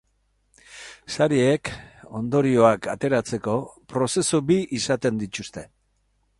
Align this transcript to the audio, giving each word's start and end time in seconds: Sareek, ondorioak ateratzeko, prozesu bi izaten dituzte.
Sareek, 1.15 1.69
ondorioak 2.21 2.89
ateratzeko, 2.95 3.55
prozesu 3.95 4.43
bi 4.51 4.61
izaten 4.81 5.25
dituzte. 5.25 5.69